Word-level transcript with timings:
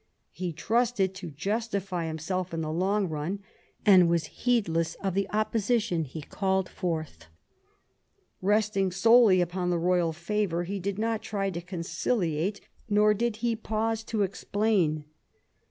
He 0.31 0.51
trusted 0.51 1.13
to 1.13 1.29
justify 1.29 2.07
himself 2.07 2.55
in 2.55 2.61
the 2.61 2.71
long 2.71 3.07
run, 3.07 3.37
and 3.85 4.09
was 4.09 4.25
heedless 4.45 4.95
of 4.95 5.13
the 5.13 5.29
opposition 5.29 6.01
which 6.01 6.13
he 6.13 6.21
called 6.23 6.67
forth. 6.67 7.27
Resting 8.41 8.91
solely 8.91 9.41
upon 9.41 9.69
the 9.69 9.77
royal 9.77 10.11
favour, 10.11 10.63
he 10.63 10.79
did 10.79 10.97
not 10.97 11.21
try 11.21 11.51
to 11.51 11.61
conciliate, 11.61 12.61
nor 12.89 13.13
did 13.13 13.35
he 13.45 13.55
pause 13.55 14.03
to 14.05 14.23
explain. 14.23 15.05